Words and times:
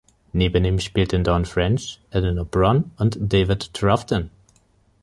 Neben 0.33 0.65
ihm 0.65 0.79
spielten 0.79 1.23
Dawn 1.23 1.45
French, 1.45 2.01
Eleanor 2.09 2.43
Bron 2.45 2.89
und 2.97 3.19
David 3.21 3.71
Troughton. 3.75 4.31